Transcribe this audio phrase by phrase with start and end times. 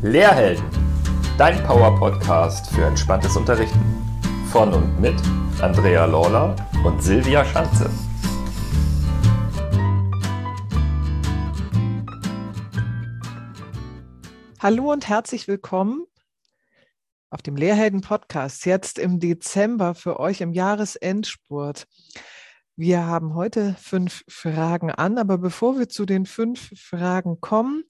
[0.00, 0.64] Lehrhelden,
[1.38, 3.80] dein Power-Podcast für entspanntes Unterrichten.
[4.52, 5.16] Von und mit
[5.60, 7.90] Andrea Lawler und Silvia Schanze.
[14.60, 16.06] Hallo und herzlich willkommen
[17.30, 21.88] auf dem Lehrhelden Podcast, jetzt im Dezember für euch im Jahresendspurt.
[22.80, 27.82] Wir haben heute fünf Fragen an, aber bevor wir zu den fünf Fragen kommen,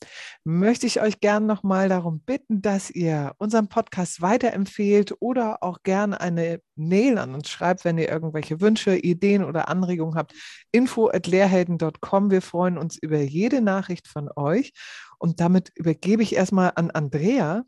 [0.45, 6.14] möchte ich euch gern nochmal darum bitten, dass ihr unseren Podcast weiterempfehlt oder auch gern
[6.14, 10.33] eine Mail an uns schreibt, wenn ihr irgendwelche Wünsche, Ideen oder Anregungen habt.
[10.73, 12.30] Info at lehrhelden.com.
[12.30, 14.73] Wir freuen uns über jede Nachricht von euch.
[15.19, 17.64] Und damit übergebe ich erstmal an Andrea,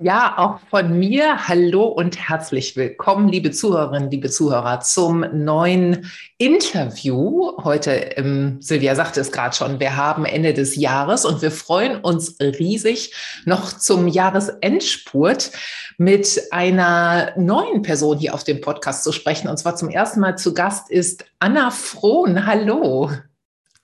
[0.00, 7.52] ja, auch von mir hallo und herzlich willkommen, liebe Zuhörerinnen, liebe Zuhörer, zum neuen Interview.
[7.64, 11.96] Heute, ähm, Silvia sagte es gerade schon, wir haben Ende des Jahres und wir freuen
[11.96, 13.12] uns riesig
[13.44, 15.50] noch zum Jahresendspurt
[15.96, 19.48] mit einer neuen Person hier auf dem Podcast zu sprechen.
[19.48, 22.46] Und zwar zum ersten Mal zu Gast ist Anna Frohn.
[22.46, 23.10] Hallo.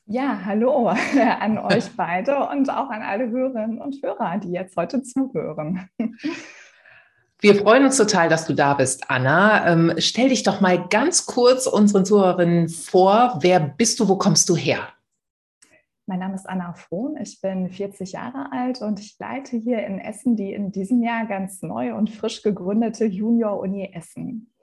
[0.07, 0.89] Ja, hallo
[1.41, 5.89] an euch beide und auch an alle Hörerinnen und Hörer, die jetzt heute zuhören.
[7.41, 9.67] Wir freuen uns total, dass du da bist, Anna.
[9.67, 13.39] Ähm, stell dich doch mal ganz kurz unseren Zuhörerinnen vor.
[13.41, 14.09] Wer bist du?
[14.09, 14.89] Wo kommst du her?
[16.07, 17.17] Mein Name ist Anna Frohn.
[17.17, 21.25] Ich bin 40 Jahre alt und ich leite hier in Essen die in diesem Jahr
[21.25, 24.54] ganz neu und frisch gegründete Junior Uni Essen.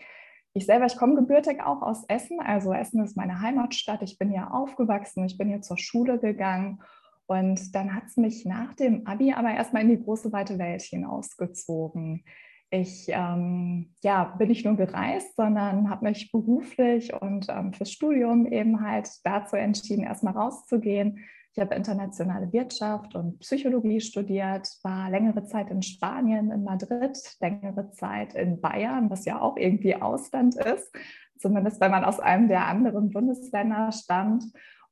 [0.53, 2.39] Ich selber, ich komme gebürtig auch aus Essen.
[2.41, 4.01] Also Essen ist meine Heimatstadt.
[4.01, 5.25] Ich bin hier aufgewachsen.
[5.25, 6.81] Ich bin hier zur Schule gegangen.
[7.25, 10.81] Und dann hat es mich nach dem Abi aber erstmal in die große weite Welt
[10.81, 12.25] hinausgezogen.
[12.69, 18.45] Ich ähm, ja, bin nicht nur gereist, sondern habe mich beruflich und ähm, fürs Studium
[18.45, 21.19] eben halt dazu entschieden, erstmal rauszugehen,
[21.53, 27.91] ich habe internationale Wirtschaft und Psychologie studiert, war längere Zeit in Spanien, in Madrid, längere
[27.91, 30.95] Zeit in Bayern, was ja auch irgendwie Ausland ist,
[31.37, 34.45] zumindest wenn man aus einem der anderen Bundesländer stammt.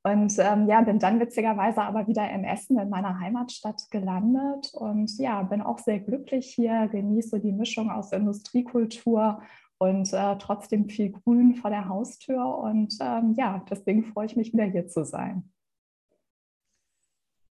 [0.04, 5.18] Und ähm, ja, bin dann witzigerweise aber wieder in Essen, in meiner Heimatstadt, gelandet und
[5.18, 9.42] ja, bin auch sehr glücklich hier, genieße die Mischung aus Industriekultur
[9.78, 12.60] und äh, trotzdem viel Grün vor der Haustür.
[12.60, 15.50] Und ähm, ja, deswegen freue ich mich wieder hier zu sein.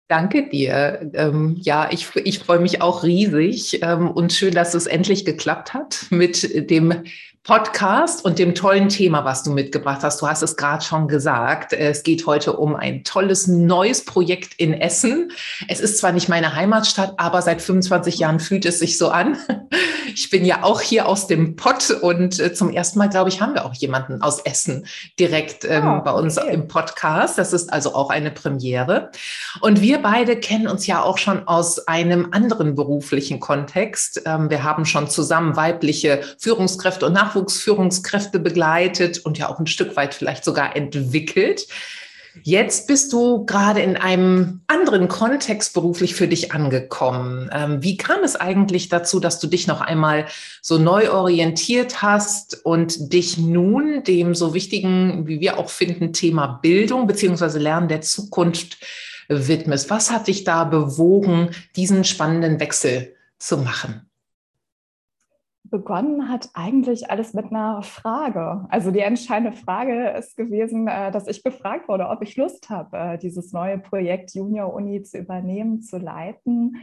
[0.07, 1.11] Danke dir.
[1.13, 5.73] Ähm, ja, ich, ich freue mich auch riesig ähm, und schön, dass es endlich geklappt
[5.73, 7.03] hat mit dem
[7.43, 10.21] Podcast und dem tollen Thema, was du mitgebracht hast.
[10.21, 11.73] Du hast es gerade schon gesagt.
[11.73, 15.29] Es geht heute um ein tolles neues Projekt in Essen.
[15.67, 19.37] Es ist zwar nicht meine Heimatstadt, aber seit 25 Jahren fühlt es sich so an.
[20.15, 23.41] Ich bin ja auch hier aus dem Pott und äh, zum ersten Mal, glaube ich,
[23.41, 24.85] haben wir auch jemanden aus Essen
[25.19, 26.53] direkt ähm, oh, bei uns okay.
[26.53, 27.39] im Podcast.
[27.39, 29.09] Das ist also auch eine Premiere.
[29.61, 34.21] Und wir beide kennen uns ja auch schon aus einem anderen beruflichen Kontext.
[34.25, 39.67] Ähm, wir haben schon zusammen weibliche Führungskräfte und Nachwuchs Nachwuchsführungskräfte begleitet und ja auch ein
[39.67, 41.67] Stück weit vielleicht sogar entwickelt.
[42.41, 47.47] Jetzt bist du gerade in einem anderen Kontext beruflich für dich angekommen.
[47.53, 50.25] Ähm, wie kam es eigentlich dazu, dass du dich noch einmal
[50.59, 56.47] so neu orientiert hast und dich nun dem so wichtigen, wie wir auch finden, Thema
[56.47, 58.79] Bildung beziehungsweise Lernen der Zukunft
[59.27, 59.91] widmest?
[59.91, 64.09] Was hat dich da bewogen, diesen spannenden Wechsel zu machen?
[65.73, 68.67] Begonnen hat eigentlich alles mit einer Frage.
[68.69, 72.95] Also die entscheidende Frage ist gewesen, äh, dass ich gefragt wurde, ob ich Lust habe,
[72.95, 76.77] äh, dieses neue Projekt Junior Uni zu übernehmen, zu leiten.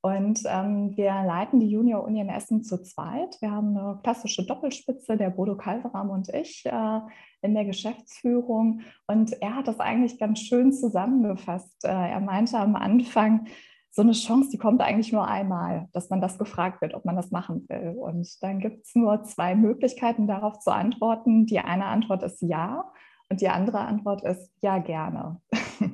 [0.00, 3.40] Und ähm, wir leiten die Junior Uni in Essen zu zweit.
[3.40, 7.00] Wir haben eine klassische Doppelspitze, der Bodo Kalveram und ich äh,
[7.42, 8.80] in der Geschäftsführung.
[9.06, 11.84] Und er hat das eigentlich ganz schön zusammengefasst.
[11.84, 13.46] Äh, er meinte am Anfang,
[13.94, 17.14] so eine Chance, die kommt eigentlich nur einmal, dass man das gefragt wird, ob man
[17.14, 17.94] das machen will.
[17.98, 21.44] Und dann gibt es nur zwei Möglichkeiten, darauf zu antworten.
[21.44, 22.90] Die eine Antwort ist ja
[23.28, 25.40] und die andere Antwort ist ja gerne.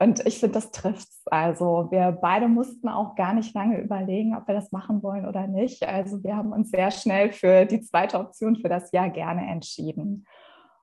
[0.00, 1.22] und ich finde, das trifft es.
[1.26, 5.46] Also wir beide mussten auch gar nicht lange überlegen, ob wir das machen wollen oder
[5.46, 5.86] nicht.
[5.86, 10.26] Also wir haben uns sehr schnell für die zweite Option, für das Ja gerne entschieden.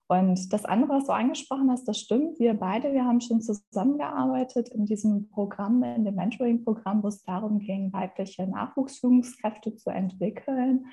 [0.07, 2.39] Und das andere, was du angesprochen hast, das stimmt.
[2.39, 7.59] Wir beide, wir haben schon zusammengearbeitet in diesem Programm, in dem Mentoring-Programm, wo es darum
[7.59, 10.86] ging, weibliche Nachwuchsführungskräfte zu entwickeln.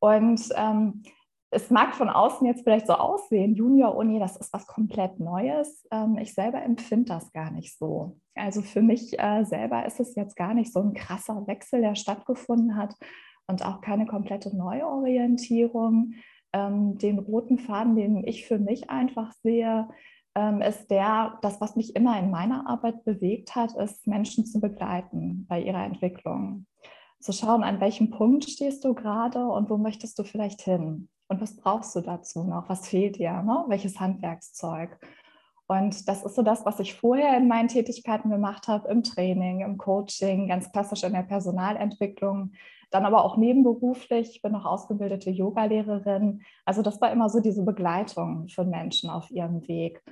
[0.00, 1.02] Und ähm,
[1.50, 5.86] es mag von außen jetzt vielleicht so aussehen, Junior-Uni, das ist was komplett Neues.
[5.90, 8.18] Ähm, ich selber empfinde das gar nicht so.
[8.34, 11.96] Also für mich äh, selber ist es jetzt gar nicht so ein krasser Wechsel, der
[11.96, 12.94] stattgefunden hat
[13.46, 16.14] und auch keine komplette Neuorientierung
[16.52, 19.88] ähm, den roten Faden, den ich für mich einfach sehe,
[20.34, 24.60] ähm, ist der, das, was mich immer in meiner Arbeit bewegt hat, ist, Menschen zu
[24.60, 26.66] begleiten bei ihrer Entwicklung.
[27.20, 31.08] Zu schauen, an welchem Punkt stehst du gerade und wo möchtest du vielleicht hin?
[31.28, 32.68] Und was brauchst du dazu noch?
[32.68, 33.42] Was fehlt dir?
[33.42, 33.64] Ne?
[33.68, 34.98] Welches Handwerkszeug?
[35.68, 39.60] Und das ist so das, was ich vorher in meinen Tätigkeiten gemacht habe, im Training,
[39.60, 42.52] im Coaching, ganz klassisch in der Personalentwicklung,
[42.90, 44.30] dann aber auch nebenberuflich.
[44.30, 46.40] Ich bin noch ausgebildete Yogalehrerin.
[46.64, 50.02] Also das war immer so diese Begleitung von Menschen auf ihrem Weg.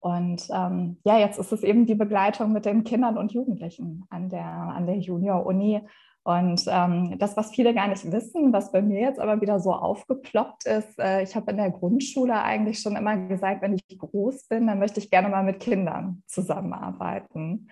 [0.00, 4.30] Und ähm, ja, jetzt ist es eben die Begleitung mit den Kindern und Jugendlichen an
[4.30, 5.82] der, an der Junior-Uni.
[6.24, 9.72] Und ähm, das, was viele gar nicht wissen, was bei mir jetzt aber wieder so
[9.74, 14.48] aufgeploppt ist, äh, ich habe in der Grundschule eigentlich schon immer gesagt, wenn ich groß
[14.48, 17.68] bin, dann möchte ich gerne mal mit Kindern zusammenarbeiten.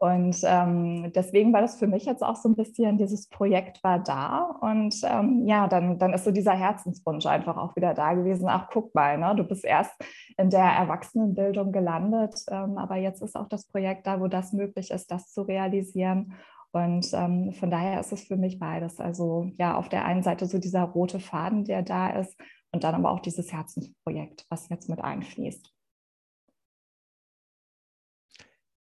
[0.00, 3.98] Und ähm, deswegen war das für mich jetzt auch so ein bisschen, dieses Projekt war
[3.98, 4.58] da.
[4.60, 8.48] Und ähm, ja, dann, dann ist so dieser Herzenswunsch einfach auch wieder da gewesen.
[8.48, 9.92] Ach, guck mal, ne, du bist erst
[10.36, 14.92] in der Erwachsenenbildung gelandet, ähm, aber jetzt ist auch das Projekt da, wo das möglich
[14.92, 16.34] ist, das zu realisieren.
[16.72, 19.00] Und ähm, von daher ist es für mich beides.
[19.00, 22.36] Also ja, auf der einen Seite so dieser rote Faden, der da ist,
[22.70, 25.72] und dann aber auch dieses Herzensprojekt, was jetzt mit einfließt.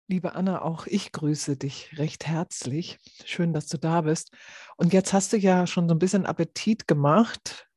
[0.09, 2.99] Liebe Anna, auch ich grüße dich recht herzlich.
[3.25, 4.33] Schön, dass du da bist.
[4.77, 7.69] Und jetzt hast du ja schon so ein bisschen Appetit gemacht.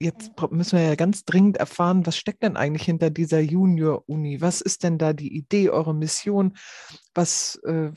[0.00, 4.40] Jetzt müssen wir ja ganz dringend erfahren, was steckt denn eigentlich hinter dieser Junior-Uni?
[4.40, 6.56] Was ist denn da die Idee, eure Mission?
[7.12, 7.90] Was, äh,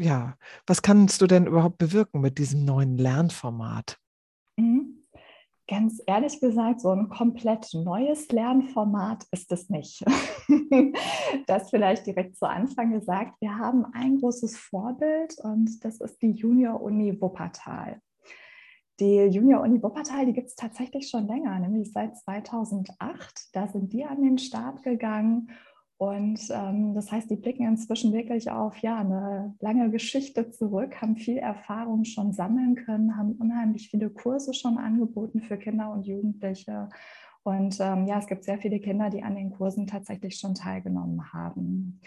[0.00, 0.36] ja,
[0.66, 3.98] was kannst du denn überhaupt bewirken mit diesem neuen Lernformat?
[4.56, 5.04] Mhm.
[5.66, 10.02] Ganz ehrlich gesagt, so ein komplett neues Lernformat ist es nicht.
[11.46, 13.34] das vielleicht direkt zu Anfang gesagt.
[13.40, 18.00] Wir haben ein großes Vorbild und das ist die Junior-Uni Wuppertal.
[18.98, 23.50] Die Junior-Uni Wuppertal, die gibt es tatsächlich schon länger, nämlich seit 2008.
[23.52, 25.50] Da sind die an den Start gegangen
[25.98, 31.16] und ähm, das heißt, die blicken inzwischen wirklich auf ja, eine lange Geschichte zurück, haben
[31.16, 36.88] viel Erfahrung schon sammeln können, haben unheimlich viele Kurse schon angeboten für Kinder und Jugendliche.
[37.42, 41.32] Und ähm, ja, es gibt sehr viele Kinder, die an den Kursen tatsächlich schon teilgenommen
[41.32, 42.00] haben.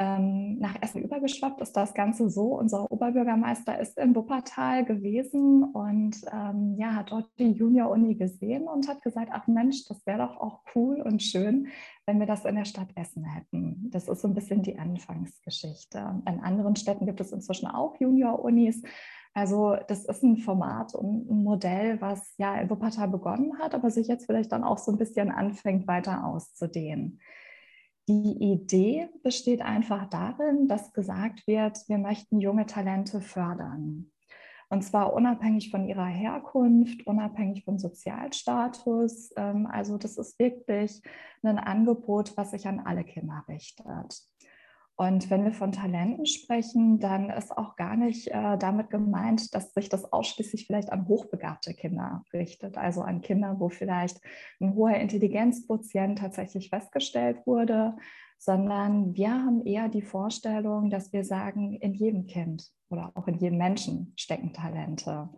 [0.00, 2.56] Ähm, nach Essen übergeschwappt ist das Ganze so.
[2.56, 8.86] Unser Oberbürgermeister ist in Wuppertal gewesen und ähm, ja, hat dort die Junior-Uni gesehen und
[8.86, 11.66] hat gesagt, ach Mensch, das wäre doch auch cool und schön,
[12.06, 13.90] wenn wir das in der Stadt Essen hätten.
[13.90, 16.22] Das ist so ein bisschen die Anfangsgeschichte.
[16.28, 18.82] In anderen Städten gibt es inzwischen auch Junior-Unis.
[19.34, 23.90] Also das ist ein Format und ein Modell, was ja in Wuppertal begonnen hat, aber
[23.90, 27.18] sich jetzt vielleicht dann auch so ein bisschen anfängt weiter auszudehnen.
[28.08, 34.10] Die Idee besteht einfach darin, dass gesagt wird, wir möchten junge Talente fördern.
[34.70, 39.30] Und zwar unabhängig von ihrer Herkunft, unabhängig vom Sozialstatus.
[39.36, 41.02] Ähm, also das ist wirklich
[41.42, 44.22] ein Angebot, was sich an alle Kinder richtet.
[45.00, 49.72] Und wenn wir von Talenten sprechen, dann ist auch gar nicht äh, damit gemeint, dass
[49.72, 54.20] sich das ausschließlich vielleicht an hochbegabte Kinder richtet, also an Kinder, wo vielleicht
[54.60, 57.96] ein hoher Intelligenzquotient tatsächlich festgestellt wurde,
[58.38, 63.38] sondern wir haben eher die Vorstellung, dass wir sagen, in jedem Kind oder auch in
[63.38, 65.28] jedem Menschen stecken Talente.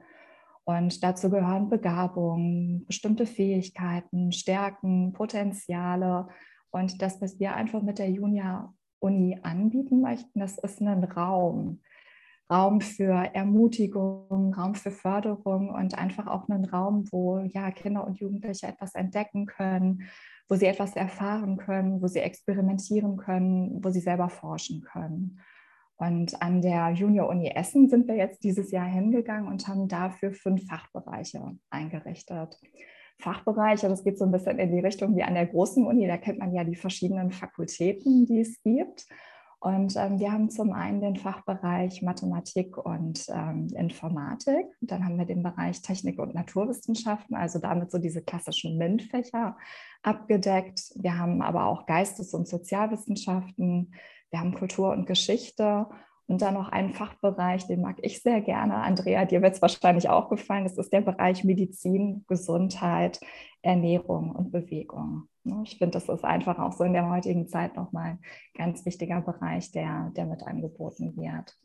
[0.65, 6.29] Und dazu gehören Begabungen, bestimmte Fähigkeiten, Stärken, Potenziale.
[6.71, 11.81] Und das, was wir einfach mit der Junior Uni anbieten möchten, das ist ein Raum.
[12.51, 18.19] Raum für Ermutigung, Raum für Förderung und einfach auch einen Raum, wo ja Kinder und
[18.19, 20.03] Jugendliche etwas entdecken können,
[20.49, 25.41] wo sie etwas erfahren können, wo sie experimentieren können, wo sie selber forschen können.
[25.97, 30.33] Und an der Junior Uni Essen sind wir jetzt dieses Jahr hingegangen und haben dafür
[30.33, 32.59] fünf Fachbereiche eingerichtet.
[33.21, 33.89] Fachbereiche.
[33.89, 36.07] Das geht so ein bisschen in die Richtung wie an der großen Uni.
[36.07, 39.07] Da kennt man ja die verschiedenen Fakultäten, die es gibt.
[39.63, 44.67] Und ähm, wir haben zum einen den Fachbereich Mathematik und ähm, Informatik.
[44.81, 49.59] Dann haben wir den Bereich Technik und Naturwissenschaften, also damit so diese klassischen MINT-Fächer
[50.03, 50.95] abgedeckt.
[50.97, 53.95] Wir haben aber auch Geistes- und Sozialwissenschaften.
[54.31, 55.87] Wir haben Kultur und Geschichte
[56.31, 58.77] und dann noch einen Fachbereich, den mag ich sehr gerne.
[58.77, 60.63] Andrea, dir wird es wahrscheinlich auch gefallen.
[60.63, 63.19] Das ist der Bereich Medizin, Gesundheit,
[63.63, 65.25] Ernährung und Bewegung.
[65.43, 68.19] Ne, ich finde, das ist einfach auch so in der heutigen Zeit nochmal ein
[68.55, 71.57] ganz wichtiger Bereich, der, der mit angeboten wird.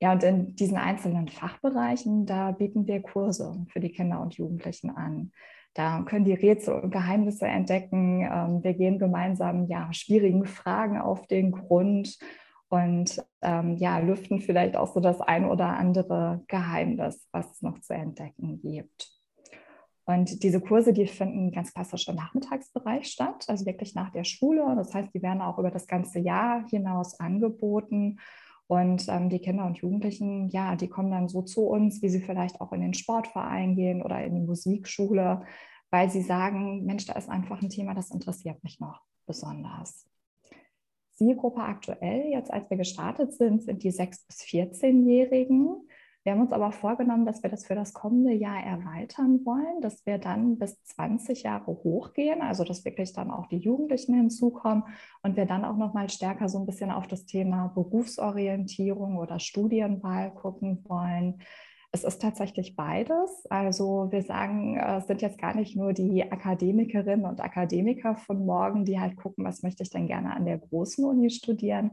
[0.00, 4.90] Ja, und in diesen einzelnen Fachbereichen, da bieten wir Kurse für die Kinder und Jugendlichen
[4.90, 5.32] an.
[5.74, 8.22] Da können die Rätsel und Geheimnisse entdecken.
[8.22, 12.18] Ähm, wir gehen gemeinsam ja, schwierigen Fragen auf den Grund
[12.72, 17.78] und ähm, ja, lüften vielleicht auch so das ein oder andere Geheimnis, was es noch
[17.80, 19.12] zu entdecken gibt.
[20.06, 24.74] Und diese Kurse, die finden ganz klassisch im Nachmittagsbereich statt, also wirklich nach der Schule.
[24.74, 28.20] Das heißt, die werden auch über das ganze Jahr hinaus angeboten.
[28.68, 32.22] Und ähm, die Kinder und Jugendlichen, ja, die kommen dann so zu uns, wie sie
[32.22, 35.42] vielleicht auch in den Sportverein gehen oder in die Musikschule,
[35.90, 40.08] weil sie sagen, Mensch, da ist einfach ein Thema, das interessiert mich noch besonders.
[41.22, 45.76] Zielgruppe aktuell, jetzt als wir gestartet sind, sind die 6- bis 14-Jährigen.
[46.24, 50.04] Wir haben uns aber vorgenommen, dass wir das für das kommende Jahr erweitern wollen, dass
[50.06, 54.84] wir dann bis 20 Jahre hochgehen, also dass wirklich dann auch die Jugendlichen hinzukommen
[55.22, 59.38] und wir dann auch noch mal stärker so ein bisschen auf das Thema Berufsorientierung oder
[59.38, 61.40] Studienwahl gucken wollen.
[61.94, 63.44] Es ist tatsächlich beides.
[63.50, 68.86] Also wir sagen, es sind jetzt gar nicht nur die Akademikerinnen und Akademiker von morgen,
[68.86, 71.92] die halt gucken, was möchte ich denn gerne an der großen Uni studieren,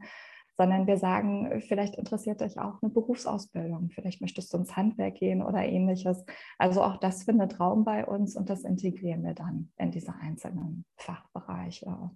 [0.56, 5.42] sondern wir sagen, vielleicht interessiert dich auch eine Berufsausbildung, vielleicht möchtest du ins Handwerk gehen
[5.42, 6.26] oder ähnliches.
[6.58, 10.86] Also auch das findet Raum bei uns und das integrieren wir dann in diese einzelnen
[10.96, 12.12] Fachbereiche.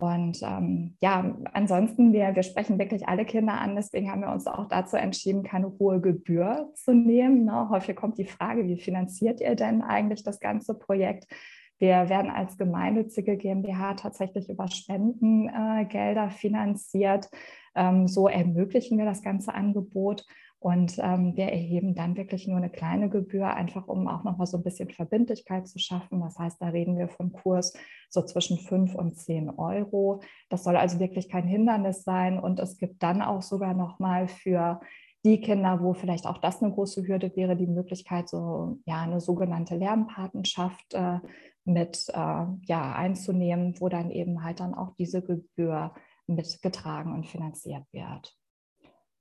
[0.00, 4.46] Und ähm, ja, ansonsten, wir, wir sprechen wirklich alle Kinder an, deswegen haben wir uns
[4.46, 7.44] auch dazu entschieden, keine hohe Gebühr zu nehmen.
[7.44, 7.68] Ne?
[7.68, 11.26] Häufig kommt die Frage, wie finanziert ihr denn eigentlich das ganze Projekt?
[11.80, 17.28] Wir werden als gemeinnützige GmbH tatsächlich über Spendengelder äh, finanziert.
[17.74, 20.24] Ähm, so ermöglichen wir das ganze Angebot.
[20.60, 24.56] Und ähm, wir erheben dann wirklich nur eine kleine Gebühr, einfach um auch nochmal so
[24.56, 26.20] ein bisschen Verbindlichkeit zu schaffen.
[26.20, 27.74] Das heißt, da reden wir vom Kurs
[28.10, 30.20] so zwischen 5 und 10 Euro.
[30.48, 32.40] Das soll also wirklich kein Hindernis sein.
[32.40, 34.80] Und es gibt dann auch sogar nochmal für
[35.24, 39.20] die Kinder, wo vielleicht auch das eine große Hürde wäre, die Möglichkeit, so ja, eine
[39.20, 41.18] sogenannte Lernpatenschaft äh,
[41.64, 45.94] mit äh, ja, einzunehmen, wo dann eben halt dann auch diese Gebühr
[46.26, 48.37] mitgetragen und finanziert wird.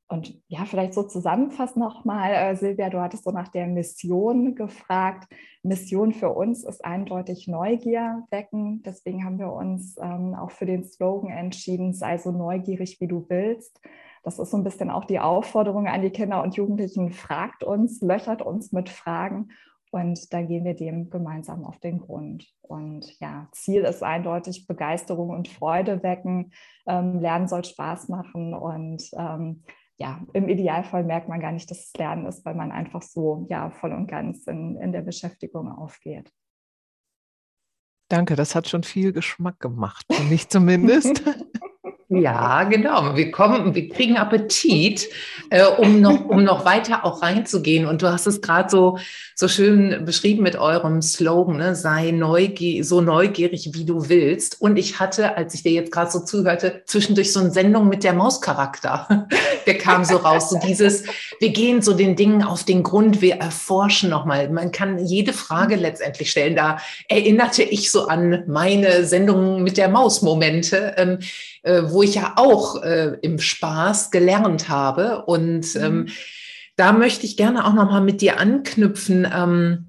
[0.10, 5.28] Und ja, vielleicht so zusammenfassend nochmal, äh, Silvia, du hattest so nach der Mission gefragt.
[5.64, 8.84] Mission für uns ist eindeutig Neugier wecken.
[8.84, 13.26] Deswegen haben wir uns ähm, auch für den Slogan entschieden, sei so neugierig, wie du
[13.28, 13.82] willst.
[14.24, 18.02] Das ist so ein bisschen auch die Aufforderung an die Kinder und Jugendlichen, fragt uns,
[18.02, 19.50] löchert uns mit Fragen
[19.92, 22.46] und da gehen wir dem gemeinsam auf den Grund.
[22.62, 26.52] Und ja, Ziel ist eindeutig Begeisterung und Freude wecken.
[26.86, 28.54] Ähm, Lernen soll Spaß machen.
[28.54, 29.64] Und ähm,
[30.00, 33.48] ja, im Idealfall merkt man gar nicht, dass es Lernen ist, weil man einfach so
[33.50, 36.32] ja, voll und ganz in, in der Beschäftigung aufgeht.
[38.10, 41.24] Danke, das hat schon viel Geschmack gemacht, für mich zumindest.
[42.10, 43.18] Ja, genau.
[43.18, 45.10] Wir kommen, wir kriegen Appetit,
[45.50, 47.86] äh, um noch, um noch weiter auch reinzugehen.
[47.86, 48.98] Und du hast es gerade so,
[49.36, 51.76] so schön beschrieben mit eurem Slogan, ne?
[51.76, 54.62] sei neugier so neugierig, wie du willst.
[54.62, 58.06] Und ich hatte, als ich dir jetzt gerade so zuhörte, zwischendurch so eine Sendung mit
[58.06, 59.28] der Mauscharakter.
[59.66, 60.50] der kam so raus.
[60.50, 61.04] So dieses,
[61.42, 64.50] wir gehen so den Dingen auf den Grund, wir erforschen nochmal.
[64.50, 66.56] Man kann jede Frage letztendlich stellen.
[66.56, 66.78] Da
[67.10, 70.96] erinnerte ich so an meine Sendung mit der Maus-Momente.
[70.96, 71.20] Ähm,
[71.68, 75.26] äh, wo ich ja auch äh, im Spaß gelernt habe.
[75.26, 75.84] Und mhm.
[75.84, 76.08] ähm,
[76.78, 79.28] da möchte ich gerne auch nochmal mit dir anknüpfen.
[79.32, 79.84] Ähm,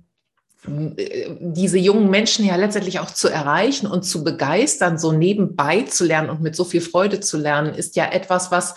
[0.67, 6.31] diese jungen Menschen ja letztendlich auch zu erreichen und zu begeistern, so nebenbei zu lernen
[6.31, 8.75] und mit so viel Freude zu lernen, ist ja etwas, was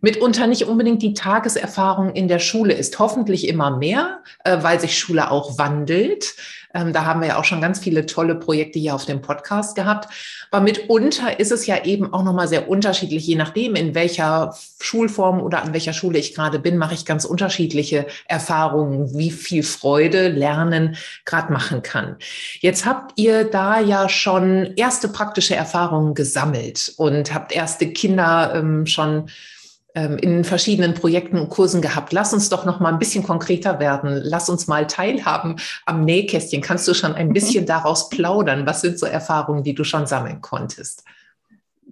[0.00, 2.98] mitunter nicht unbedingt die Tageserfahrung in der Schule ist.
[2.98, 6.34] Hoffentlich immer mehr, äh, weil sich Schule auch wandelt.
[6.72, 9.74] Ähm, da haben wir ja auch schon ganz viele tolle Projekte hier auf dem Podcast
[9.74, 10.08] gehabt.
[10.50, 15.40] Aber mitunter ist es ja eben auch nochmal sehr unterschiedlich, je nachdem, in welcher Schulform
[15.40, 20.28] oder an welcher Schule ich gerade bin, mache ich ganz unterschiedliche Erfahrungen, wie viel Freude
[20.28, 22.16] Lernen gerade machen kann.
[22.60, 28.86] Jetzt habt ihr da ja schon erste praktische Erfahrungen gesammelt und habt erste Kinder ähm,
[28.86, 29.28] schon
[29.94, 32.12] in verschiedenen Projekten und Kursen gehabt.
[32.12, 34.20] Lass uns doch noch mal ein bisschen konkreter werden.
[34.22, 35.56] Lass uns mal teilhaben
[35.86, 36.62] am Nähkästchen.
[36.62, 38.66] Kannst du schon ein bisschen daraus plaudern?
[38.66, 41.04] Was sind so Erfahrungen, die du schon sammeln konntest?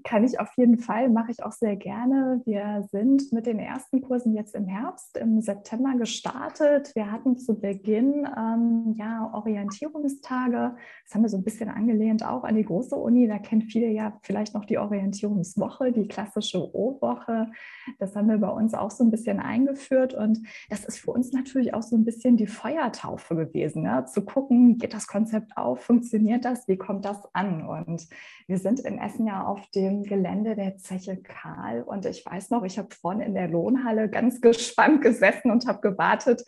[0.09, 2.41] kann ich auf jeden Fall, mache ich auch sehr gerne.
[2.45, 6.95] Wir sind mit den ersten Kursen jetzt im Herbst, im September gestartet.
[6.95, 10.77] Wir hatten zu Beginn ähm, ja Orientierungstage.
[11.05, 13.29] Das haben wir so ein bisschen angelehnt auch an die große Uni.
[13.29, 17.51] Da kennen viele ja vielleicht noch die Orientierungswoche, die klassische O-Woche.
[17.99, 20.15] Das haben wir bei uns auch so ein bisschen eingeführt.
[20.15, 20.41] Und
[20.71, 24.05] das ist für uns natürlich auch so ein bisschen die Feuertaufe gewesen, ne?
[24.07, 27.67] zu gucken, geht das Konzept auf, funktioniert das, wie kommt das an?
[27.67, 28.07] Und
[28.47, 31.83] wir sind in Essen ja auf dem Gelände der Zeche Karl.
[31.83, 35.81] Und ich weiß noch, ich habe vorne in der Lohnhalle ganz gespannt gesessen und habe
[35.81, 36.45] gewartet,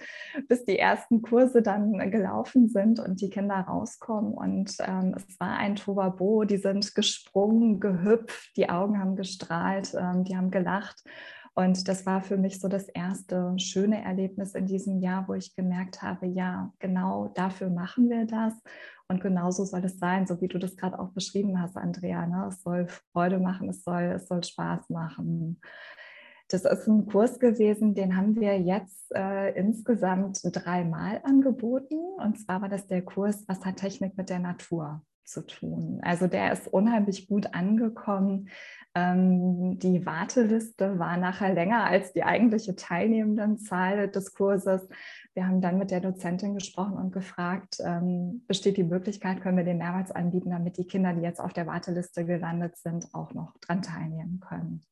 [0.48, 4.34] bis die ersten Kurse dann gelaufen sind und die Kinder rauskommen.
[4.34, 10.24] Und ähm, es war ein Tovabo, die sind gesprungen, gehüpft, die Augen haben gestrahlt, ähm,
[10.24, 11.04] die haben gelacht.
[11.60, 15.54] Und das war für mich so das erste schöne Erlebnis in diesem Jahr, wo ich
[15.54, 18.54] gemerkt habe, ja, genau dafür machen wir das.
[19.08, 22.26] Und genauso soll es sein, so wie du das gerade auch beschrieben hast, Andrea.
[22.26, 22.46] Ne?
[22.48, 25.60] Es soll Freude machen, es soll, es soll Spaß machen.
[26.48, 31.98] Das ist ein Kurs gewesen, den haben wir jetzt äh, insgesamt dreimal angeboten.
[32.16, 36.00] Und zwar war das der Kurs Wassertechnik mit der Natur zu tun.
[36.02, 38.48] Also der ist unheimlich gut angekommen.
[38.94, 44.88] Ähm, die Warteliste war nachher länger als die eigentliche Teilnehmendenzahl des Kurses.
[45.34, 49.64] Wir haben dann mit der Dozentin gesprochen und gefragt, ähm, besteht die Möglichkeit, können wir
[49.64, 53.56] den mehrmals anbieten, damit die Kinder, die jetzt auf der Warteliste gelandet sind, auch noch
[53.60, 54.82] dran teilnehmen können.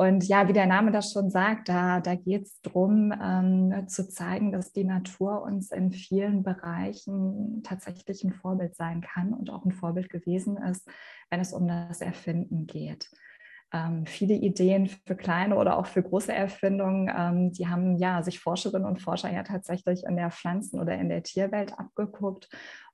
[0.00, 4.08] Und ja, wie der Name das schon sagt, da, da geht es darum, ähm, zu
[4.08, 9.64] zeigen, dass die Natur uns in vielen Bereichen tatsächlich ein Vorbild sein kann und auch
[9.64, 10.88] ein Vorbild gewesen ist,
[11.30, 13.10] wenn es um das Erfinden geht
[13.72, 17.12] ähm, viele Ideen für kleine oder auch für große Erfindungen.
[17.14, 21.08] Ähm, die haben ja sich Forscherinnen und Forscher ja tatsächlich in der Pflanzen- oder in
[21.08, 22.48] der Tierwelt abgeguckt.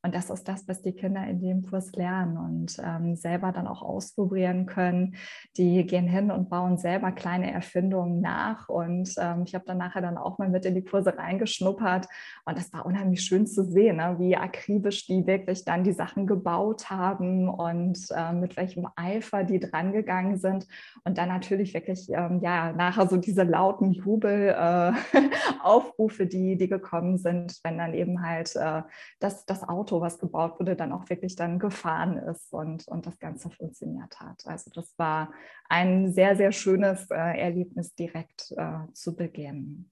[0.04, 3.66] Und das ist das, was die Kinder in dem Kurs lernen und ähm, selber dann
[3.66, 5.14] auch ausprobieren können.
[5.56, 8.68] Die gehen hin und bauen selber kleine Erfindungen nach.
[8.68, 12.06] Und ähm, ich habe dann nachher dann auch mal mit in die Kurse reingeschnuppert.
[12.44, 14.16] Und das war unheimlich schön zu sehen, ne?
[14.18, 19.58] wie akribisch die wirklich dann die Sachen gebaut haben und äh, mit welchem Eifer die
[19.58, 20.66] drangegangen sind.
[21.04, 27.16] Und dann natürlich wirklich, ähm, ja, nachher so diese lauten Jubelaufrufe, äh, die, die gekommen
[27.16, 28.82] sind, wenn dann eben halt äh,
[29.18, 33.06] das, das Auto Auto, was gebaut wurde, dann auch wirklich dann gefahren ist und, und
[33.06, 34.44] das Ganze funktioniert hat.
[34.46, 35.32] Also das war
[35.68, 39.90] ein sehr, sehr schönes äh, Erlebnis direkt äh, zu Beginn.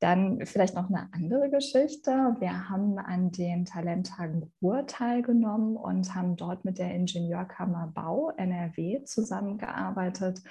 [0.00, 2.10] Dann vielleicht noch eine andere Geschichte.
[2.38, 9.02] Wir haben an den Talenttagen Ruhr teilgenommen und haben dort mit der Ingenieurkammer Bau NRW
[9.04, 10.42] zusammengearbeitet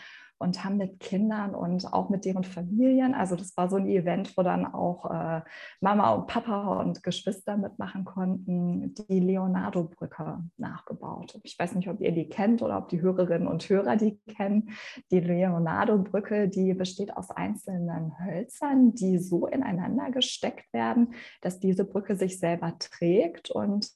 [0.43, 4.37] und haben mit Kindern und auch mit deren Familien, also das war so ein Event,
[4.37, 5.41] wo dann auch äh,
[5.79, 11.39] Mama und Papa und Geschwister mitmachen konnten, die Leonardo-Brücke nachgebaut.
[11.43, 14.69] Ich weiß nicht, ob ihr die kennt oder ob die Hörerinnen und Hörer die kennen.
[15.11, 22.15] Die Leonardo-Brücke, die besteht aus einzelnen Hölzern, die so ineinander gesteckt werden, dass diese Brücke
[22.15, 23.89] sich selber trägt und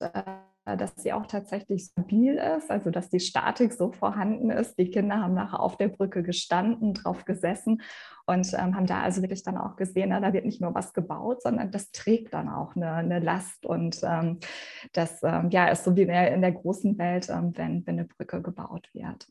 [0.00, 0.22] äh,
[0.64, 4.78] dass sie auch tatsächlich stabil ist, also dass die Statik so vorhanden ist.
[4.78, 7.82] Die Kinder haben nachher auf der Brücke gestanden, drauf gesessen
[8.26, 10.94] und ähm, haben da also wirklich dann auch gesehen, na, da wird nicht nur was
[10.94, 14.38] gebaut, sondern das trägt dann auch eine, eine Last und ähm,
[14.92, 17.98] das ähm, ja, ist so wie in der, in der großen Welt, ähm, wenn, wenn
[17.98, 19.28] eine Brücke gebaut wird.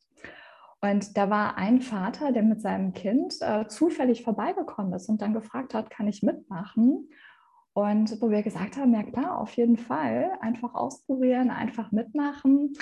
[0.81, 5.33] Und da war ein Vater, der mit seinem Kind äh, zufällig vorbeigekommen ist und dann
[5.33, 7.09] gefragt hat, kann ich mitmachen?
[7.73, 12.73] Und wo wir gesagt haben, ja klar, auf jeden Fall, einfach ausprobieren, einfach mitmachen.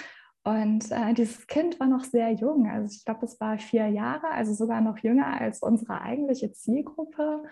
[0.43, 4.27] Und äh, dieses Kind war noch sehr jung, also ich glaube, es war vier Jahre,
[4.31, 7.43] also sogar noch jünger als unsere eigentliche Zielgruppe.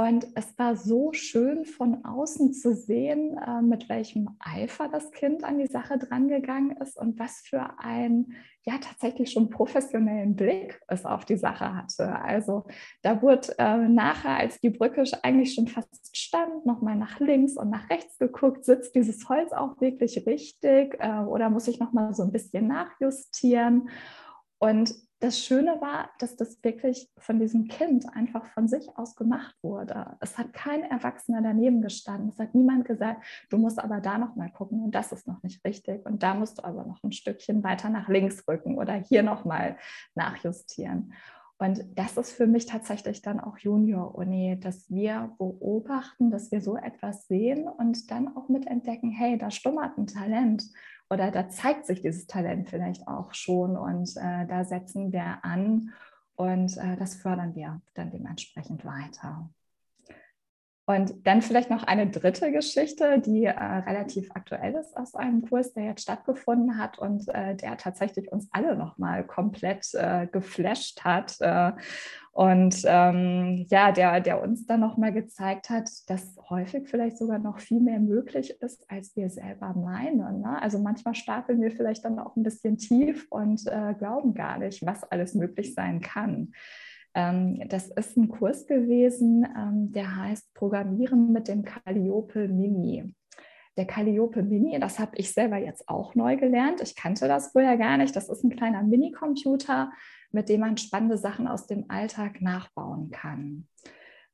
[0.00, 5.44] Und es war so schön von außen zu sehen, äh, mit welchem Eifer das Kind
[5.44, 8.32] an die Sache drangegangen ist und was für einen
[8.64, 12.18] ja tatsächlich schon professionellen Blick es auf die Sache hatte.
[12.18, 12.64] Also
[13.02, 17.68] da wurde äh, nachher, als die Brücke eigentlich schon fast stand, nochmal nach links und
[17.68, 22.22] nach rechts geguckt, sitzt dieses Holz auch wirklich richtig äh, oder muss ich nochmal so
[22.22, 23.90] ein bisschen nachjustieren?
[24.58, 29.54] Und das Schöne war, dass das wirklich von diesem Kind einfach von sich aus gemacht
[29.62, 30.16] wurde.
[30.20, 32.30] Es hat kein Erwachsener daneben gestanden.
[32.30, 35.42] Es hat niemand gesagt, du musst aber da noch mal gucken und das ist noch
[35.42, 38.94] nicht richtig und da musst du aber noch ein Stückchen weiter nach links rücken oder
[38.94, 39.76] hier noch mal
[40.14, 41.12] nachjustieren.
[41.58, 46.78] Und das ist für mich tatsächlich dann auch Junior-Uni, dass wir beobachten, dass wir so
[46.78, 50.64] etwas sehen und dann auch mitentdecken, hey, da stummert ein Talent
[51.10, 55.92] oder da zeigt sich dieses Talent vielleicht auch schon und äh, da setzen wir an
[56.36, 59.50] und äh, das fördern wir dann dementsprechend weiter.
[60.90, 65.72] Und dann vielleicht noch eine dritte Geschichte, die äh, relativ aktuell ist aus einem Kurs,
[65.72, 71.36] der jetzt stattgefunden hat und äh, der tatsächlich uns alle nochmal komplett äh, geflasht hat.
[71.38, 71.72] Äh,
[72.32, 77.60] und ähm, ja, der, der uns dann nochmal gezeigt hat, dass häufig vielleicht sogar noch
[77.60, 80.40] viel mehr möglich ist, als wir selber meinen.
[80.40, 80.60] Ne?
[80.60, 84.84] Also manchmal stapeln wir vielleicht dann auch ein bisschen tief und äh, glauben gar nicht,
[84.84, 86.52] was alles möglich sein kann.
[87.14, 93.14] Ähm, das ist ein Kurs gewesen, ähm, der heißt Programmieren mit dem Calliope Mini.
[93.76, 96.80] Der Calliope Mini, das habe ich selber jetzt auch neu gelernt.
[96.82, 98.14] Ich kannte das vorher gar nicht.
[98.14, 99.90] Das ist ein kleiner Mini-Computer,
[100.32, 103.66] mit dem man spannende Sachen aus dem Alltag nachbauen kann.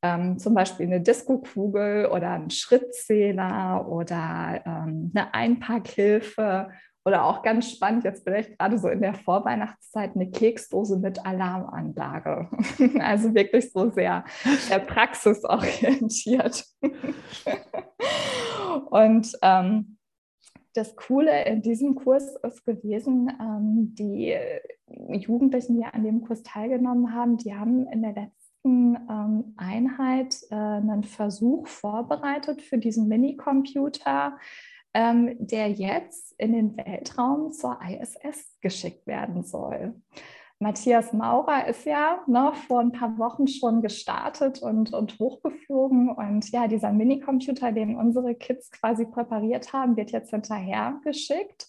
[0.02, 6.70] Ähm, zum Beispiel eine Disco-Kugel oder einen Schrittzähler oder ähm, eine Einpackhilfe
[7.06, 12.50] Oder auch ganz spannend, jetzt vielleicht gerade so in der Vorweihnachtszeit, eine Keksdose mit Alarmanlage.
[12.98, 16.64] Also wirklich so sehr, sehr praxisorientiert.
[18.90, 19.98] Und ähm,
[20.74, 24.36] das Coole in diesem Kurs ist gewesen, ähm, die
[24.88, 30.56] Jugendlichen, die an dem Kurs teilgenommen haben, die haben in der letzten ähm, Einheit äh,
[30.56, 34.38] einen Versuch vorbereitet für diesen Minicomputer,
[34.96, 39.94] ähm, der jetzt in den Weltraum zur ISS geschickt werden soll.
[40.58, 46.08] Matthias Maurer ist ja ne, vor ein paar Wochen schon gestartet und, und hochgeflogen.
[46.08, 51.68] Und ja, dieser Minicomputer, den unsere Kids quasi präpariert haben, wird jetzt hinterher geschickt.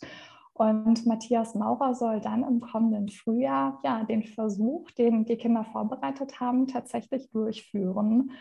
[0.54, 6.40] Und Matthias Maurer soll dann im kommenden Frühjahr ja den Versuch, den die Kinder vorbereitet
[6.40, 8.32] haben, tatsächlich durchführen.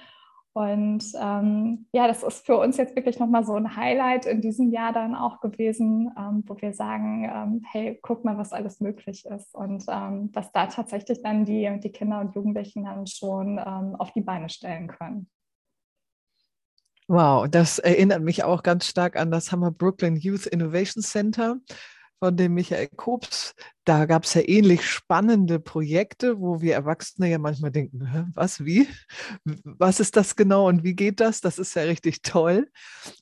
[0.57, 4.71] Und ähm, ja, das ist für uns jetzt wirklich nochmal so ein Highlight in diesem
[4.71, 9.27] Jahr dann auch gewesen, ähm, wo wir sagen, ähm, hey, guck mal, was alles möglich
[9.27, 9.55] ist.
[9.55, 14.13] Und ähm, dass da tatsächlich dann die, die Kinder und Jugendlichen dann schon ähm, auf
[14.13, 15.29] die Beine stellen können.
[17.07, 21.59] Wow, das erinnert mich auch ganz stark an das Hammer Brooklyn Youth Innovation Center
[22.19, 23.55] von dem Michael Kops.
[23.85, 28.89] Da gab es ja ähnlich spannende Projekte, wo wir Erwachsene ja manchmal denken, was, wie?
[29.65, 31.41] Was ist das genau und wie geht das?
[31.41, 32.69] Das ist ja richtig toll.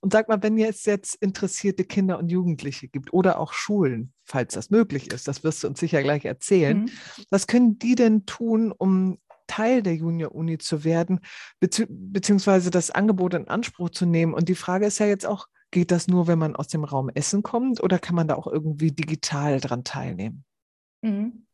[0.00, 4.54] Und sag mal, wenn es jetzt interessierte Kinder und Jugendliche gibt oder auch Schulen, falls
[4.54, 6.90] das möglich ist, das wirst du uns sicher gleich erzählen, mhm.
[7.30, 11.20] was können die denn tun, um Teil der Junior-Uni zu werden,
[11.60, 14.32] beziehungsweise das Angebot in Anspruch zu nehmen?
[14.32, 17.08] Und die Frage ist ja jetzt auch, Geht das nur, wenn man aus dem Raum
[17.08, 20.44] Essen kommt oder kann man da auch irgendwie digital dran teilnehmen?
[21.02, 21.48] Mhm.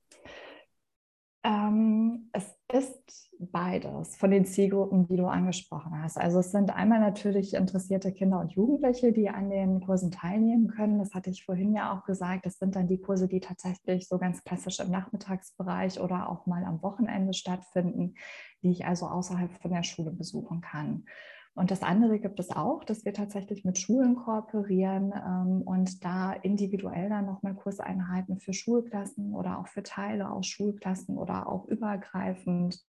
[1.43, 6.19] Ähm, es ist beides von den Zielgruppen, die du angesprochen hast.
[6.19, 10.99] Also es sind einmal natürlich interessierte Kinder und Jugendliche, die an den Kursen teilnehmen können.
[10.99, 12.45] Das hatte ich vorhin ja auch gesagt.
[12.45, 16.67] Das sind dann die Kurse, die tatsächlich so ganz klassisch im Nachmittagsbereich oder auch mal
[16.67, 18.17] am Wochenende stattfinden,
[18.63, 21.07] die ich also außerhalb von der Schule besuchen kann.
[21.55, 26.33] Und das andere gibt es auch, dass wir tatsächlich mit Schulen kooperieren ähm, und da
[26.33, 32.81] individuell dann nochmal Kurseinheiten für Schulklassen oder auch für Teile aus Schulklassen oder auch übergreifend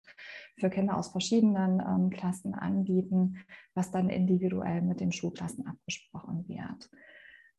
[0.59, 3.39] für Kinder aus verschiedenen ähm, Klassen anbieten,
[3.75, 6.91] was dann individuell mit den Schulklassen abgesprochen wird.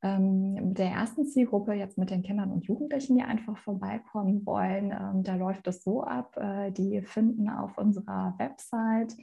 [0.04, 4.92] Ähm, mit der ersten Zielgruppe, jetzt mit den Kindern und Jugendlichen, die einfach vorbeikommen wollen,
[4.92, 9.16] ähm, da läuft es so ab, äh, die finden auf unserer Website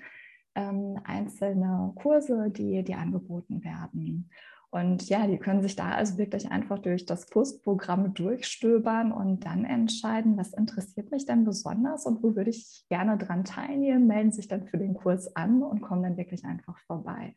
[0.59, 4.29] ähm, einzelne Kurse, die, die angeboten werden.
[4.71, 9.64] Und ja, die können sich da also wirklich einfach durch das Kursprogramm durchstöbern und dann
[9.64, 14.47] entscheiden, was interessiert mich denn besonders und wo würde ich gerne dran teilnehmen, melden sich
[14.47, 17.35] dann für den Kurs an und kommen dann wirklich einfach vorbei.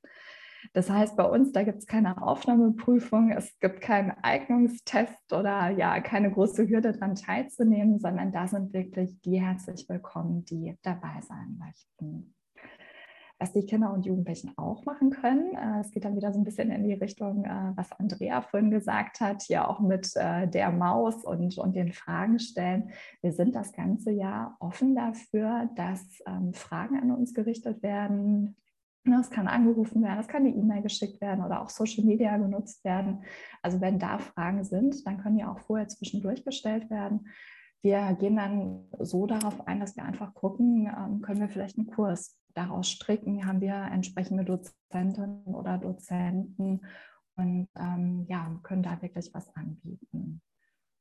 [0.73, 6.01] Das heißt, bei uns, da gibt es keine Aufnahmeprüfung, es gibt keinen Eignungstest oder ja,
[6.01, 11.57] keine große Hürde daran teilzunehmen, sondern da sind wirklich die herzlich willkommen, die dabei sein
[11.57, 12.33] möchten
[13.41, 15.55] was die Kinder und Jugendlichen auch machen können.
[15.55, 18.69] Äh, es geht dann wieder so ein bisschen in die Richtung, äh, was Andrea vorhin
[18.69, 22.91] gesagt hat, hier auch mit äh, der Maus und, und den Fragen stellen.
[23.21, 28.55] Wir sind das ganze Jahr offen dafür, dass ähm, Fragen an uns gerichtet werden.
[29.19, 32.83] Es kann angerufen werden, es kann eine E-Mail geschickt werden oder auch Social Media genutzt
[32.83, 33.23] werden.
[33.63, 37.27] Also wenn da Fragen sind, dann können die auch vorher zwischendurch gestellt werden.
[37.81, 41.87] Wir gehen dann so darauf ein, dass wir einfach gucken, ähm, können wir vielleicht einen
[41.87, 46.81] Kurs daraus stricken, haben wir entsprechende Dozentinnen oder Dozenten
[47.35, 50.41] und ähm, ja, können da wirklich was anbieten.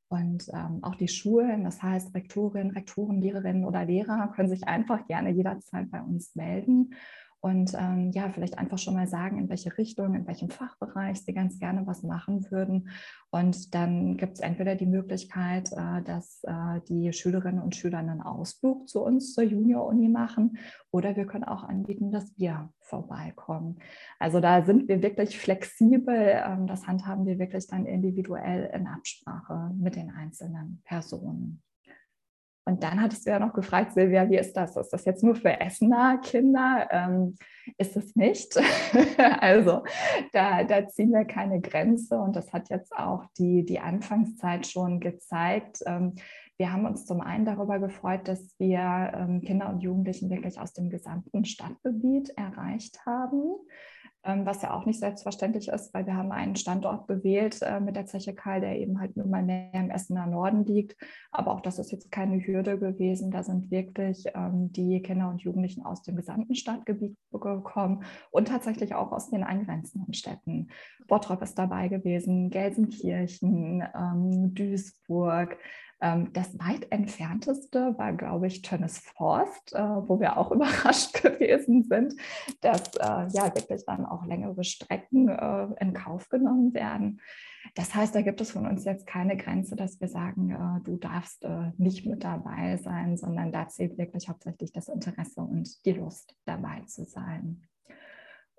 [0.09, 5.07] Und ähm, auch die Schulen, das heißt Rektorinnen, Rektoren, Lehrerinnen oder Lehrer, können sich einfach
[5.07, 6.93] gerne jederzeit bei uns melden
[7.41, 11.33] und ähm, ja, vielleicht einfach schon mal sagen, in welche Richtung, in welchem Fachbereich sie
[11.33, 12.89] ganz gerne was machen würden.
[13.31, 18.21] Und dann gibt es entweder die Möglichkeit, äh, dass äh, die Schülerinnen und Schüler einen
[18.21, 20.59] Ausflug zu uns zur Junior-Uni machen
[20.91, 23.79] oder wir können auch anbieten, dass wir vorbeikommen.
[24.19, 26.43] Also da sind wir wirklich flexibel.
[26.45, 31.63] Ähm, das handhaben wir wirklich dann individuell in Absprache mit den einzelnen Personen.
[32.65, 34.75] Und dann hattest du ja noch gefragt, Silvia, wie ist das?
[34.77, 36.87] Ist das jetzt nur für Essener Kinder?
[36.91, 37.35] Ähm,
[37.77, 38.55] ist es nicht.
[39.39, 39.83] also
[40.31, 44.99] da, da, ziehen wir keine Grenze und das hat jetzt auch die, die Anfangszeit schon
[44.99, 45.79] gezeigt.
[45.85, 46.15] Ähm,
[46.57, 50.73] wir haben uns zum einen darüber gefreut, dass wir ähm, Kinder und Jugendlichen wirklich aus
[50.73, 53.55] dem gesamten Stadtgebiet erreicht haben.
[54.23, 57.95] Ähm, was ja auch nicht selbstverständlich ist, weil wir haben einen Standort gewählt äh, mit
[57.95, 60.95] der Zeche Karl, der eben halt nun mal mehr im Essener Norden liegt.
[61.31, 63.31] Aber auch das ist jetzt keine Hürde gewesen.
[63.31, 68.93] Da sind wirklich ähm, die Kinder und Jugendlichen aus dem gesamten Stadtgebiet gekommen und tatsächlich
[68.93, 70.67] auch aus den angrenzenden Städten.
[71.07, 75.57] Bottrop ist dabei gewesen, Gelsenkirchen, ähm, Duisburg,
[76.01, 82.15] das weit entfernteste war, glaube ich, Tönnes Forst, äh, wo wir auch überrascht gewesen sind,
[82.61, 87.21] dass äh, ja wirklich dann auch längere Strecken äh, in Kauf genommen werden.
[87.75, 91.45] Das heißt, da gibt es von uns jetzt keine Grenze, dass wir sagen, du darfst
[91.77, 96.81] nicht mit dabei sein, sondern da zählt wirklich hauptsächlich das Interesse und die Lust dabei
[96.87, 97.61] zu sein.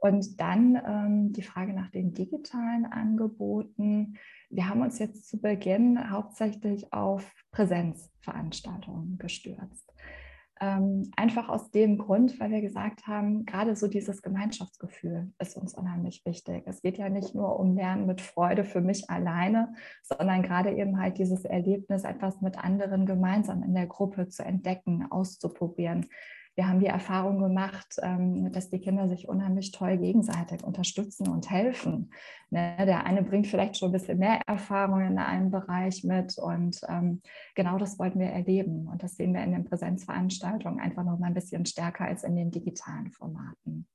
[0.03, 4.19] Und dann ähm, die Frage nach den digitalen Angeboten.
[4.51, 9.95] Wir haben uns jetzt zu Beginn hauptsächlich auf Präsenzveranstaltungen gestürzt.
[10.61, 15.73] Ähm, einfach aus dem Grund, weil wir gesagt haben, gerade so dieses Gemeinschaftsgefühl ist uns
[15.73, 16.65] unheimlich wichtig.
[16.67, 20.99] Es geht ja nicht nur um Lernen mit Freude für mich alleine, sondern gerade eben
[20.99, 26.09] halt dieses Erlebnis, etwas mit anderen gemeinsam in der Gruppe zu entdecken, auszuprobieren
[26.55, 31.51] wir haben die Erfahrung gemacht, ähm, dass die Kinder sich unheimlich toll gegenseitig unterstützen und
[31.51, 32.11] helfen.
[32.51, 36.81] Ne, der eine bringt vielleicht schon ein bisschen mehr Erfahrung in einem Bereich mit und
[36.89, 37.23] ähm,
[37.55, 38.89] genau das wollten wir erleben.
[38.89, 42.37] Und das sehen wir in den Präsenzveranstaltungen einfach noch mal ein bisschen stärker als in
[42.37, 43.87] den digitalen Formaten.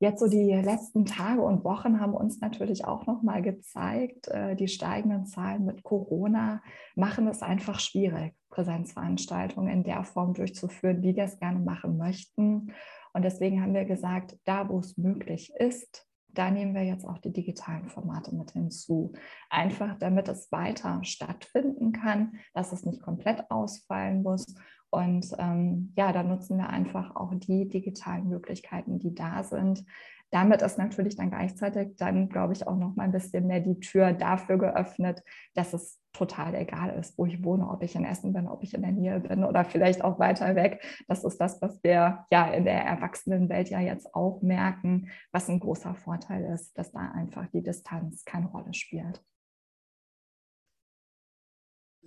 [0.00, 4.54] Jetzt so die letzten Tage und Wochen haben uns natürlich auch noch mal gezeigt, äh,
[4.54, 6.62] die steigenden Zahlen mit Corona
[6.94, 12.72] machen es einfach schwierig, Präsenzveranstaltungen in der Form durchzuführen, wie wir es gerne machen möchten.
[13.12, 17.18] Und deswegen haben wir gesagt, da wo es möglich ist, da nehmen wir jetzt auch
[17.18, 19.12] die digitalen Formate mit hinzu.
[19.50, 24.54] Einfach damit es weiter stattfinden kann, dass es nicht komplett ausfallen muss
[24.90, 29.84] und ähm, ja, da nutzen wir einfach auch die digitalen Möglichkeiten, die da sind.
[30.30, 33.80] Damit ist natürlich dann gleichzeitig dann, glaube ich, auch noch mal ein bisschen mehr die
[33.80, 35.22] Tür dafür geöffnet,
[35.54, 38.74] dass es total egal ist, wo ich wohne, ob ich in Essen bin, ob ich
[38.74, 40.82] in der Nähe bin oder vielleicht auch weiter weg.
[41.06, 45.60] Das ist das, was wir ja in der Erwachsenenwelt ja jetzt auch merken, was ein
[45.60, 49.22] großer Vorteil ist, dass da einfach die Distanz keine Rolle spielt.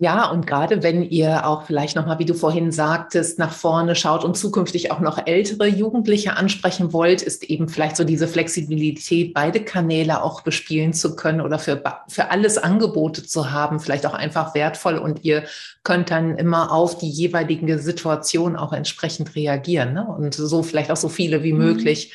[0.04, 4.24] Ja, und gerade wenn ihr auch vielleicht nochmal, wie du vorhin sagtest, nach vorne schaut
[4.24, 9.64] und zukünftig auch noch ältere Jugendliche ansprechen wollt, ist eben vielleicht so diese Flexibilität, beide
[9.64, 14.56] Kanäle auch bespielen zu können oder für, für alles Angebote zu haben, vielleicht auch einfach
[14.56, 15.44] wertvoll und ihr
[15.84, 20.08] könnt dann immer auf die jeweilige Situation auch entsprechend reagieren ne?
[20.08, 21.60] und so vielleicht auch so viele wie mhm.
[21.60, 22.14] möglich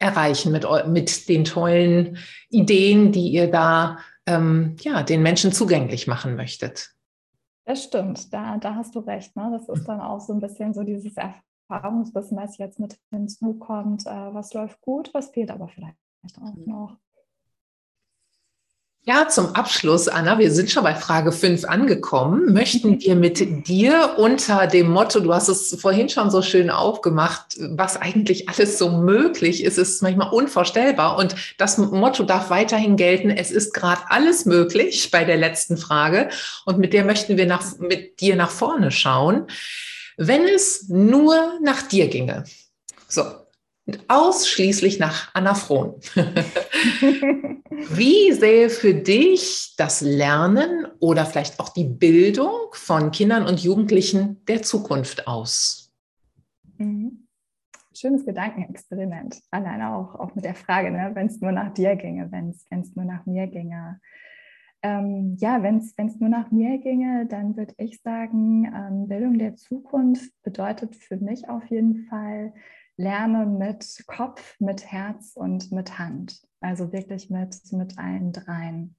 [0.00, 2.18] erreichen mit, mit den tollen
[2.50, 6.90] Ideen, die ihr da ähm, ja, den Menschen zugänglich machen möchtet.
[7.68, 9.36] Das stimmt, da, da hast du recht.
[9.36, 9.50] Ne?
[9.52, 14.06] Das ist dann auch so ein bisschen so dieses Erfahrungswissen, was jetzt mit hinzukommt.
[14.06, 15.98] Äh, was läuft gut, was fehlt aber vielleicht
[16.40, 16.64] auch mhm.
[16.64, 16.96] noch.
[19.08, 22.52] Ja, zum Abschluss, Anna, wir sind schon bei Frage 5 angekommen.
[22.52, 27.56] Möchten wir mit dir unter dem Motto, du hast es vorhin schon so schön aufgemacht,
[27.58, 31.16] was eigentlich alles so möglich ist, ist manchmal unvorstellbar.
[31.16, 36.28] Und das Motto darf weiterhin gelten, es ist gerade alles möglich bei der letzten Frage.
[36.66, 39.46] Und mit der möchten wir nach, mit dir nach vorne schauen.
[40.18, 42.44] Wenn es nur nach dir ginge.
[43.08, 43.22] So,
[44.08, 45.94] ausschließlich nach Frohn.
[47.90, 54.44] Wie sähe für dich das Lernen oder vielleicht auch die Bildung von Kindern und Jugendlichen
[54.46, 55.92] der Zukunft aus?
[56.76, 57.24] Mhm.
[57.94, 59.40] Schönes Gedankenexperiment.
[59.50, 62.94] Alleine auch, auch mit der Frage, ne, wenn es nur nach dir ginge, wenn es
[62.94, 64.00] nur nach mir ginge.
[64.82, 69.56] Ähm, ja, wenn es nur nach mir ginge, dann würde ich sagen, ähm, Bildung der
[69.56, 72.52] Zukunft bedeutet für mich auf jeden Fall,
[72.98, 76.42] lerne mit Kopf, mit Herz und mit Hand.
[76.60, 78.96] Also wirklich mit, mit allen dreien.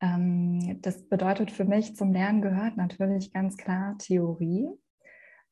[0.00, 4.68] Ähm, das bedeutet für mich, zum Lernen gehört natürlich ganz klar Theorie,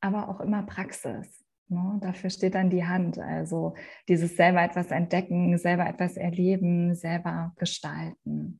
[0.01, 1.45] aber auch immer Praxis.
[1.69, 1.99] Ne?
[2.01, 3.19] Dafür steht dann die Hand.
[3.19, 3.75] Also
[4.07, 8.59] dieses selber etwas entdecken, selber etwas erleben, selber gestalten.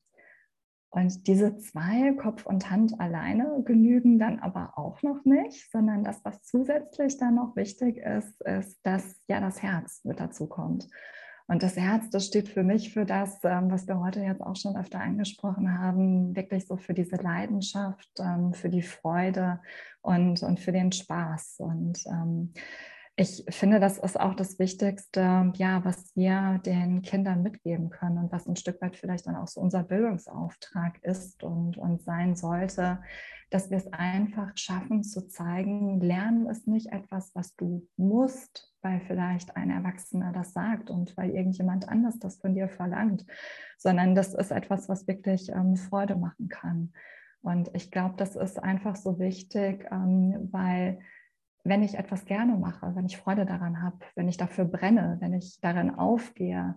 [0.90, 6.24] Und diese zwei, Kopf und Hand alleine, genügen dann aber auch noch nicht, sondern das,
[6.24, 10.88] was zusätzlich dann noch wichtig ist, ist, dass ja das Herz mit dazu kommt.
[11.50, 14.58] Und das Herz, das steht für mich für das, ähm, was wir heute jetzt auch
[14.58, 19.62] schon öfter angesprochen haben, wirklich so für diese Leidenschaft, ähm, für die Freude
[20.02, 21.56] und, und für den Spaß.
[21.60, 22.54] Und ähm,
[23.20, 28.32] ich finde, das ist auch das Wichtigste, ja, was wir den Kindern mitgeben können und
[28.32, 33.00] was ein Stück weit vielleicht dann auch so unser Bildungsauftrag ist und, und sein sollte,
[33.50, 39.00] dass wir es einfach schaffen zu zeigen, Lernen ist nicht etwas, was du musst, weil
[39.00, 43.26] vielleicht ein Erwachsener das sagt und weil irgendjemand anders das von dir verlangt,
[43.80, 46.94] sondern das ist etwas, was wirklich ähm, Freude machen kann.
[47.42, 51.00] Und ich glaube, das ist einfach so wichtig, ähm, weil
[51.68, 55.34] wenn ich etwas gerne mache, wenn ich Freude daran habe, wenn ich dafür brenne, wenn
[55.34, 56.76] ich darin aufgehe,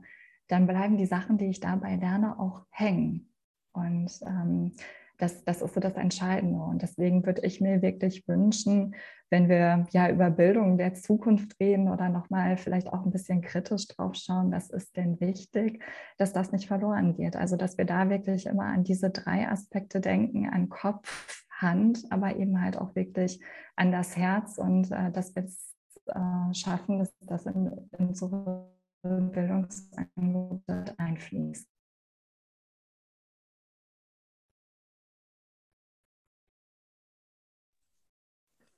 [0.48, 3.32] dann bleiben die Sachen, die ich dabei lerne, auch hängen.
[3.72, 4.72] Und ähm,
[5.18, 6.58] das, das ist so das Entscheidende.
[6.58, 8.94] Und deswegen würde ich mir wirklich wünschen,
[9.28, 13.86] wenn wir ja über Bildung der Zukunft reden oder nochmal vielleicht auch ein bisschen kritisch
[13.86, 15.82] drauf schauen, was ist denn wichtig,
[16.18, 17.36] dass das nicht verloren geht.
[17.36, 22.36] Also dass wir da wirklich immer an diese drei Aspekte denken, an Kopf, Hand, aber
[22.36, 23.40] eben halt auch wirklich
[23.76, 25.74] an das Herz und äh, dass wir es
[26.06, 27.66] äh, schaffen, dass das in,
[27.98, 28.70] in unsere
[29.02, 31.68] Bildungsangebote einfließt.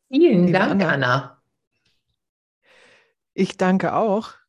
[0.08, 1.42] Vielen Dank, Anna.
[3.34, 4.41] Ich danke auch.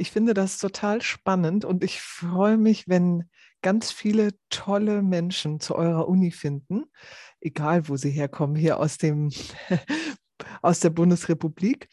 [0.00, 3.28] Ich finde das total spannend und ich freue mich, wenn
[3.62, 6.84] ganz viele tolle Menschen zu eurer Uni finden,
[7.40, 9.30] egal wo sie herkommen, hier aus, dem,
[10.62, 11.88] aus der Bundesrepublik.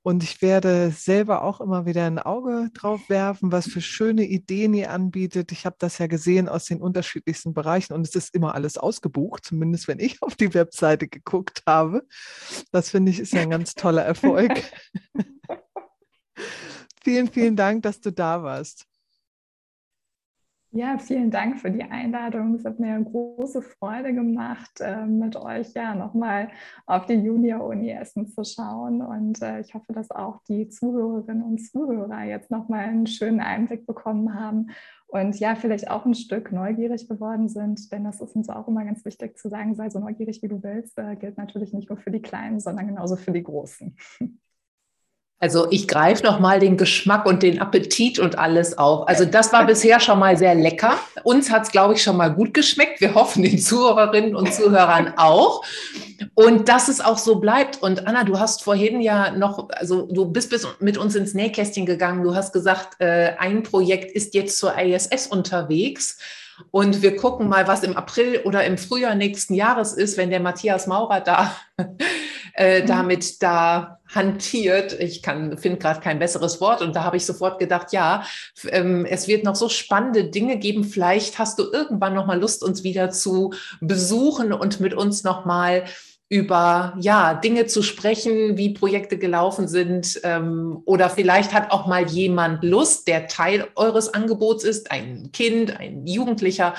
[0.00, 4.72] Und ich werde selber auch immer wieder ein Auge drauf werfen, was für schöne Ideen
[4.72, 5.52] ihr anbietet.
[5.52, 9.44] Ich habe das ja gesehen aus den unterschiedlichsten Bereichen und es ist immer alles ausgebucht,
[9.44, 12.06] zumindest wenn ich auf die Webseite geguckt habe.
[12.72, 14.62] Das finde ich ist ja ein ganz toller Erfolg.
[17.02, 18.86] vielen, vielen Dank, dass du da warst.
[20.72, 22.54] Ja, vielen Dank für die Einladung.
[22.54, 26.48] Es hat mir große Freude gemacht, ähm, mit euch ja nochmal
[26.86, 29.02] auf die Junior-Uni Essen zu schauen.
[29.02, 33.84] Und äh, ich hoffe, dass auch die Zuhörerinnen und Zuhörer jetzt nochmal einen schönen Einblick
[33.84, 34.68] bekommen haben
[35.08, 37.90] und ja, vielleicht auch ein Stück neugierig geworden sind.
[37.90, 40.62] Denn das ist uns auch immer ganz wichtig zu sagen, sei so neugierig, wie du
[40.62, 40.96] willst.
[40.98, 43.96] Äh, gilt natürlich nicht nur für die Kleinen, sondern genauso für die Großen.
[45.42, 49.08] Also ich greife noch mal den Geschmack und den Appetit und alles auf.
[49.08, 50.98] Also das war bisher schon mal sehr lecker.
[51.22, 53.00] Uns hat es, glaube ich, schon mal gut geschmeckt.
[53.00, 55.64] Wir hoffen den Zuhörerinnen und Zuhörern auch.
[56.34, 57.82] Und dass es auch so bleibt.
[57.82, 61.86] Und Anna, du hast vorhin ja noch, also du bist bis mit uns ins Nähkästchen
[61.86, 62.22] gegangen.
[62.22, 66.18] Du hast gesagt, äh, ein Projekt ist jetzt zur ISS unterwegs.
[66.70, 70.40] Und wir gucken mal, was im April oder im Frühjahr nächsten Jahres ist, wenn der
[70.40, 71.56] Matthias Maurer da
[72.54, 72.86] äh, mhm.
[72.86, 74.98] damit da hantiert.
[74.98, 76.82] Ich finde gerade kein besseres Wort.
[76.82, 78.24] Und da habe ich sofort gedacht, ja,
[78.68, 80.84] ähm, es wird noch so spannende Dinge geben.
[80.84, 85.44] Vielleicht hast du irgendwann noch mal Lust, uns wieder zu besuchen und mit uns noch
[85.44, 85.84] mal
[86.32, 92.08] über ja Dinge zu sprechen, wie Projekte gelaufen sind ähm, oder vielleicht hat auch mal
[92.08, 96.74] jemand Lust, der Teil eures Angebots ist, ein Kind, ein Jugendlicher,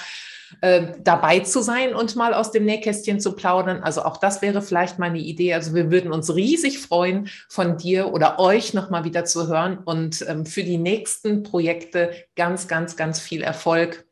[0.59, 3.83] äh, dabei zu sein und mal aus dem Nähkästchen zu plaudern.
[3.83, 5.53] Also auch das wäre vielleicht meine Idee.
[5.53, 10.25] Also wir würden uns riesig freuen, von dir oder euch nochmal wieder zu hören und
[10.27, 14.05] ähm, für die nächsten Projekte ganz, ganz, ganz viel Erfolg.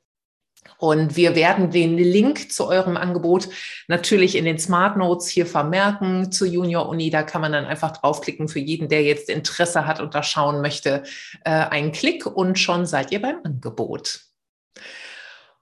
[0.77, 3.49] Und wir werden den Link zu eurem Angebot
[3.87, 7.09] natürlich in den Smart Notes hier vermerken zur Junior Uni.
[7.09, 10.61] Da kann man dann einfach draufklicken für jeden, der jetzt Interesse hat und da schauen
[10.61, 11.03] möchte.
[11.43, 14.21] Äh, einen Klick und schon seid ihr beim Angebot.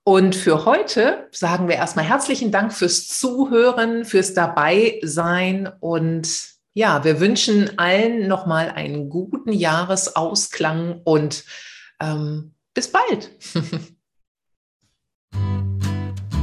[0.07, 6.29] Und für heute sagen wir erstmal herzlichen Dank fürs Zuhören, fürs Dabeisein und
[6.73, 11.43] ja, wir wünschen allen nochmal einen guten Jahresausklang und
[11.99, 13.31] ähm, bis bald.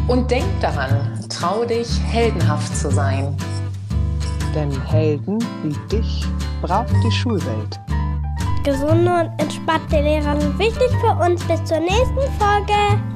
[0.08, 3.34] und denk daran, trau dich, heldenhaft zu sein.
[4.54, 6.26] Denn Helden wie dich
[6.60, 7.80] braucht die Schulwelt.
[8.62, 11.42] Gesunde und entspannte Lehrer sind wichtig für uns.
[11.44, 13.13] Bis zur nächsten Folge.